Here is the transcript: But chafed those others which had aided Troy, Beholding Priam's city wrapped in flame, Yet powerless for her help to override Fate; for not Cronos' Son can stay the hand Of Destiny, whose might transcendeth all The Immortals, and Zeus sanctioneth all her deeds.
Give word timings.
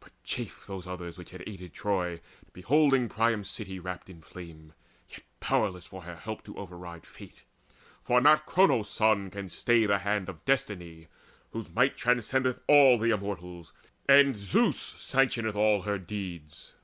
But 0.00 0.10
chafed 0.24 0.66
those 0.66 0.88
others 0.88 1.16
which 1.16 1.30
had 1.30 1.44
aided 1.46 1.72
Troy, 1.72 2.20
Beholding 2.52 3.08
Priam's 3.08 3.48
city 3.48 3.78
wrapped 3.78 4.10
in 4.10 4.20
flame, 4.22 4.72
Yet 5.08 5.22
powerless 5.38 5.84
for 5.86 6.02
her 6.02 6.16
help 6.16 6.42
to 6.46 6.58
override 6.58 7.06
Fate; 7.06 7.44
for 8.02 8.20
not 8.20 8.44
Cronos' 8.44 8.90
Son 8.90 9.30
can 9.30 9.48
stay 9.48 9.86
the 9.86 9.98
hand 10.00 10.28
Of 10.28 10.44
Destiny, 10.44 11.06
whose 11.52 11.70
might 11.72 11.96
transcendeth 11.96 12.58
all 12.66 12.98
The 12.98 13.10
Immortals, 13.10 13.72
and 14.08 14.36
Zeus 14.36 14.80
sanctioneth 14.80 15.54
all 15.54 15.82
her 15.82 15.96
deeds. 15.98 16.74